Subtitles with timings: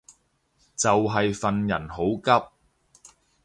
[0.75, 2.49] 就係份人好急